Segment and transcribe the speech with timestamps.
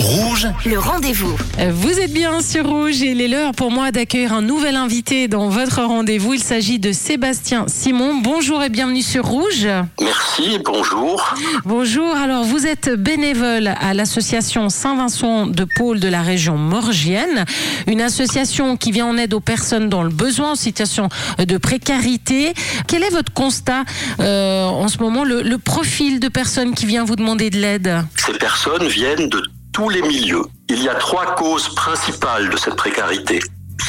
[0.00, 1.36] Rouge, Le rendez-vous.
[1.72, 5.28] Vous êtes bien sur Rouge et il est l'heure pour moi d'accueillir un nouvel invité
[5.28, 6.32] dans votre rendez-vous.
[6.32, 8.14] Il s'agit de Sébastien Simon.
[8.22, 9.68] Bonjour et bienvenue sur Rouge.
[10.00, 11.34] Merci, bonjour.
[11.66, 17.44] Bonjour, alors vous êtes bénévole à l'association Saint-Vincent de Paul de la région Morgienne,
[17.86, 22.54] une association qui vient en aide aux personnes dans le besoin, en situation de précarité.
[22.88, 23.84] Quel est votre constat
[24.20, 28.02] euh, en ce moment, le, le profil de personnes qui vient vous demander de l'aide?
[28.16, 29.42] Ces personnes viennent de
[29.72, 30.42] tous les milieux.
[30.68, 33.40] Il y a trois causes principales de cette précarité.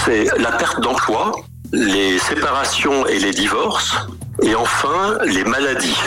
[0.06, 1.32] C'est la perte d'emploi,
[1.72, 3.96] les séparations et les divorces,
[4.42, 6.02] et enfin les maladies,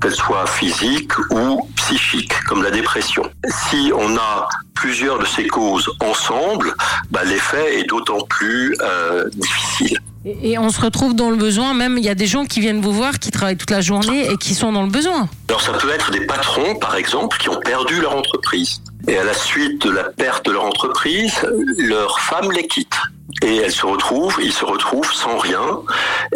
[0.00, 3.22] qu'elles soient physiques ou psychiques, comme la dépression.
[3.70, 6.74] Si on a plusieurs de ces causes ensemble,
[7.10, 9.98] bah, l'effet est d'autant plus euh, difficile.
[10.24, 12.60] Et, et on se retrouve dans le besoin, même il y a des gens qui
[12.60, 15.28] viennent vous voir, qui travaillent toute la journée et qui sont dans le besoin.
[15.48, 18.82] Alors ça peut être des patrons, par exemple, qui ont perdu leur entreprise.
[19.08, 21.32] Et à la suite de la perte de leur entreprise,
[21.78, 22.96] leur femme les quitte.
[23.42, 25.64] Et elles se retrouvent, ils se retrouvent sans rien,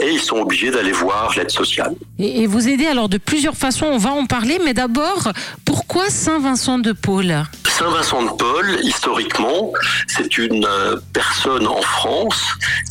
[0.01, 1.95] et ils sont obligés d'aller voir l'aide sociale.
[2.19, 5.33] Et, et vous aidez alors de plusieurs façons, on va en parler, mais d'abord,
[5.67, 7.45] pourquoi Saint-Vincent de Paul
[7.77, 9.73] Saint-Vincent de Paul, historiquement,
[10.07, 12.41] c'est une euh, personne en France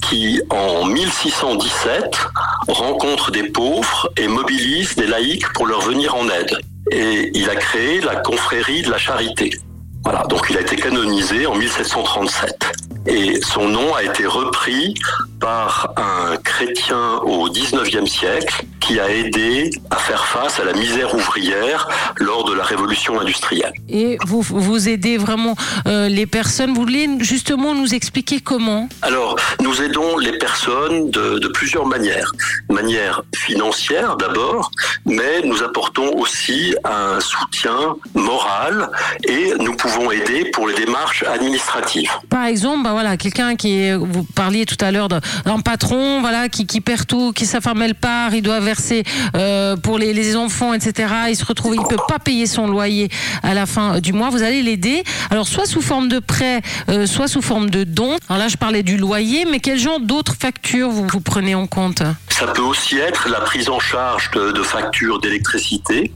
[0.02, 2.28] qui, en 1617,
[2.68, 6.58] rencontre des pauvres et mobilise des laïcs pour leur venir en aide.
[6.92, 9.52] Et il a créé la confrérie de la charité.
[10.04, 12.74] Voilà, donc il a été canonisé en 1737.
[13.08, 14.96] Et son nom a été repris
[15.44, 21.14] par un chrétien au 19e siècle qui a aidé à faire face à la misère
[21.16, 23.74] ouvrière lors de la révolution industrielle.
[23.90, 26.74] Et vous, vous aidez vraiment euh, les personnes.
[26.74, 28.88] Vous voulez justement nous expliquer comment?
[29.02, 32.32] Alors, nous aidons les personnes de, de plusieurs manières.
[32.70, 34.72] Manière financière d'abord,
[35.06, 38.90] mais nous apportons aussi un soutien moral
[39.28, 42.12] et nous pouvons aider pour les démarches administratives.
[42.30, 45.10] Par exemple, bah voilà, quelqu'un qui est, vous parliez tout à l'heure
[45.46, 49.04] d'un patron, voilà, qui, qui perd tout, qui sa femme elle part, il doit verser
[49.36, 51.14] euh, pour les, les enfants, etc.
[51.30, 53.10] Il se retrouve, il peut pas payer son loyer
[53.42, 54.30] à la fin du mois.
[54.30, 55.04] Vous allez l'aider.
[55.30, 58.18] Alors soit sous forme de prêt, euh, soit sous forme de don.
[58.30, 61.68] Alors là, je parlais du loyer, mais quel genre d'autres factures vous, vous prenez en
[61.68, 62.04] compte?
[62.30, 66.12] Ça peut aussi être la prise en charge de factures d'électricité,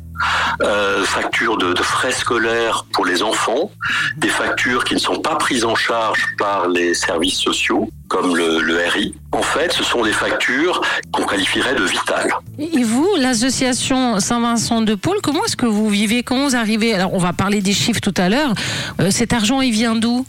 [0.62, 3.72] euh, factures de, frais scolaires pour les enfants,
[4.18, 8.60] des factures qui ne sont pas prises en charge par les services sociaux, comme le,
[8.60, 9.14] le RI.
[9.32, 12.32] En fait, ce sont des factures qu'on qualifierait de vitales.
[12.58, 16.24] Et vous, l'association Saint-Vincent de Paul, comment est-ce que vous vivez?
[16.24, 16.94] Comment vous arrivez?
[16.94, 18.54] Alors, on va parler des chiffres tout à l'heure.
[19.00, 20.26] Euh, cet argent, il vient d'où?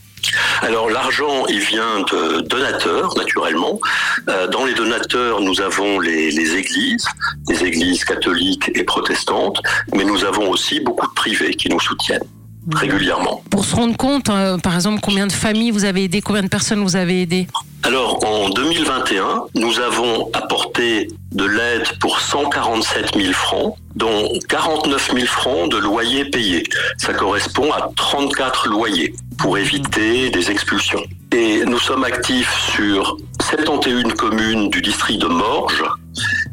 [0.63, 3.81] Alors l'argent, il vient de donateurs, naturellement.
[4.29, 7.07] Euh, dans les donateurs, nous avons les, les églises,
[7.49, 9.61] les églises catholiques et protestantes,
[9.95, 12.27] mais nous avons aussi beaucoup de privés qui nous soutiennent
[12.75, 13.43] régulièrement.
[13.51, 16.49] Pour se rendre compte, euh, par exemple, combien de familles vous avez aidé, combien de
[16.49, 17.47] personnes vous avez aidé
[17.83, 25.27] Alors en 2021, nous avons apporté de l'aide pour 147 000 francs, dont 49 000
[25.27, 26.65] francs de loyers payés.
[26.97, 31.03] Ça correspond à 34 loyers pour éviter des expulsions.
[31.33, 35.85] Et nous sommes actifs sur 71 communes du district de Morges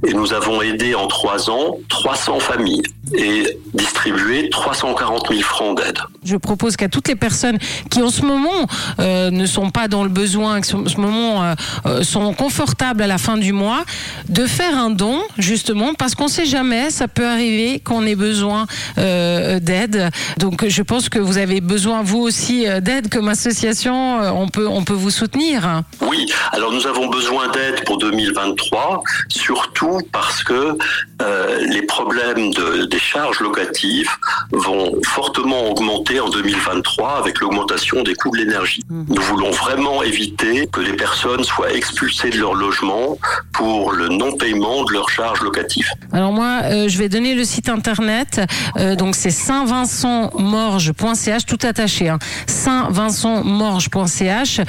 [0.06, 2.84] et nous avons aidé en trois ans 300 familles
[3.14, 6.00] et distribué 340 000 francs d'aide.
[6.24, 7.58] Je propose qu'à toutes les personnes
[7.92, 8.68] qui en ce moment
[9.00, 11.54] euh, ne sont pas dans le besoin, qui en ce moment euh,
[11.86, 13.84] euh, sont confortables à la fin du mois,
[14.30, 18.16] de faire un don justement parce qu'on ne sait jamais, ça peut arriver qu'on ait
[18.16, 18.66] besoin
[18.98, 20.10] euh, d'aide.
[20.38, 24.20] Donc je pense que vous avez besoin vous aussi d'aide comme association.
[24.36, 25.84] on peut on peut vous soutenir.
[26.02, 30.78] Oui, alors nous avons besoin d'aide pour 2023, surtout parce que
[31.22, 34.10] euh, les problèmes de, des charges locatives
[34.52, 38.82] vont fortement augmenter en 2023 avec l'augmentation des coûts de l'énergie.
[38.90, 43.18] Nous voulons vraiment éviter que les personnes soient expulsées de leur logement
[43.54, 45.88] pour le non-paiement de leurs charges locatives.
[46.12, 48.42] Alors moi, euh, je vais donner le site internet.
[48.78, 52.10] Euh, donc c'est saintvincentmorge.ch, tout attaché.
[52.10, 52.20] Hein.
[52.48, 54.62] saintvincentmorge.ch.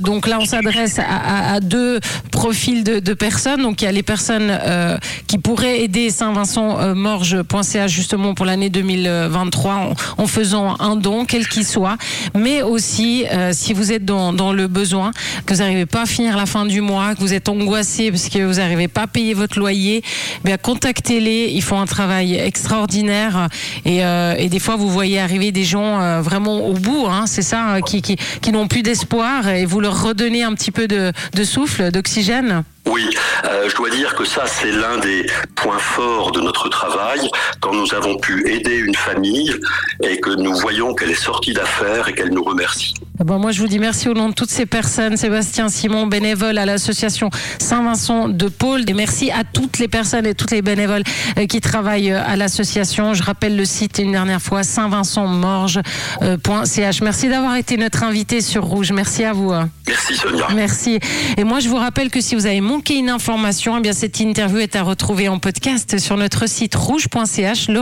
[0.00, 2.00] Donc là, on s'adresse à, à- à deux
[2.32, 3.62] profils de, de personnes.
[3.62, 9.72] Donc il y a les personnes euh, qui pourraient aider saintvincentmorge.ch justement pour l'année 2023
[9.74, 11.96] en, en faisant un don, quel qu'il soit.
[12.34, 15.10] Mais aussi, euh, si vous êtes dans, dans le besoin,
[15.46, 18.28] que vous n'arrivez pas à finir la fin du mois, que vous êtes angoissé parce
[18.28, 20.02] que vous n'arrivez pas à payer votre loyer,
[20.44, 21.50] bien contactez-les.
[21.52, 23.48] Ils font un travail extraordinaire
[23.84, 27.24] et, euh, et des fois vous voyez arriver des gens euh, vraiment au bout, hein,
[27.26, 30.70] c'est ça, euh, qui, qui, qui n'ont plus d'espoir et vous leur redonnez un petit
[30.70, 32.64] peu de, de souffle, d'oxygène.
[32.90, 33.06] Oui,
[33.44, 35.26] euh, je dois dire que ça, c'est l'un des
[35.56, 37.28] points forts de notre travail,
[37.60, 39.54] quand nous avons pu aider une famille
[40.02, 42.94] et que nous voyons qu'elle est sortie d'affaires et qu'elle nous remercie.
[43.24, 45.16] Bon, moi, je vous dis merci au nom de toutes ces personnes.
[45.16, 48.88] Sébastien Simon, bénévole à l'association Saint-Vincent de Paul.
[48.88, 51.02] Et merci à toutes les personnes et toutes les bénévoles
[51.36, 53.14] euh, qui travaillent euh, à l'association.
[53.14, 57.02] Je rappelle le site une dernière fois, saint-vincentmorge.ch.
[57.02, 58.92] Merci d'avoir été notre invité sur Rouge.
[58.92, 59.52] Merci à vous.
[59.86, 60.46] Merci Sonia.
[60.54, 61.00] Merci.
[61.36, 64.20] Et moi, je vous rappelle que si vous avez manqué une information, eh bien, cette
[64.20, 67.66] interview est à retrouver en podcast sur notre site rouge.ch.
[67.68, 67.80] Le